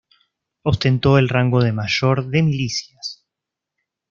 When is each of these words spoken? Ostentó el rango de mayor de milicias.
Ostentó 0.63 1.19
el 1.19 1.29
rango 1.29 1.61
de 1.61 1.73
mayor 1.73 2.25
de 2.31 2.41
milicias. 2.41 3.23